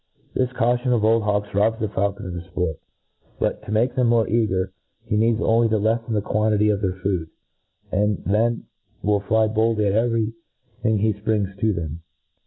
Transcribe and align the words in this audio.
This 0.33 0.51
caution 0.53 0.93
of 0.93 1.05
old 1.05 1.21
hawks 1.21 1.53
robs 1.53 1.79
the 1.79 1.87
fsiukoner 1.87 2.29
of 2.29 2.33
his 2.33 2.47
fport;. 2.47 2.77
but, 3.37 3.63
to 3.65 3.71
make 3.71 3.93
them 3.93 4.07
more 4.07 4.27
eager, 4.27 4.71
be 5.07 5.15
needs 5.15 5.39
only 5.39 5.69
to 5.69 5.77
leflen 5.77 6.13
the 6.13 6.23
quantity 6.23 6.69
of 6.69 6.81
their 6.81 6.95
food 7.03 7.29
j 7.91 7.97
and 8.01 8.23
then 8.25 8.65
they 9.03 9.07
will 9.07 9.19
fly 9.19 9.47
boWly 9.47 9.85
at 9.85 9.93
every 9.93 10.33
thing 10.81 10.97
he 10.97 11.13
fprings 11.13 11.55
to 11.59 11.71
them. 11.73 12.01